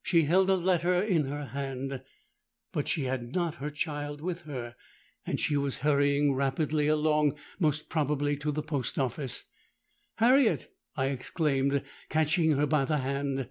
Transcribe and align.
She 0.00 0.22
held 0.22 0.48
a 0.48 0.54
letter 0.56 0.98
in 1.02 1.26
her 1.26 1.44
hand; 1.48 2.02
but 2.72 2.88
she 2.88 3.02
had 3.04 3.34
not 3.34 3.56
her 3.56 3.68
child 3.68 4.22
with 4.22 4.44
her; 4.44 4.76
and 5.26 5.38
she 5.38 5.58
was 5.58 5.80
hurrying 5.80 6.32
rapidly 6.32 6.88
along—most 6.88 7.90
probably 7.90 8.34
to 8.38 8.50
the 8.50 8.62
post 8.62 8.98
office. 8.98 9.44
'Harriet!' 10.14 10.74
I 10.96 11.08
exclaimed, 11.08 11.82
catching 12.08 12.52
her 12.52 12.64
by 12.66 12.86
the 12.86 13.00
hand. 13.00 13.50